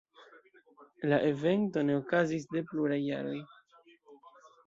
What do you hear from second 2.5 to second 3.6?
de pluraj jaroj.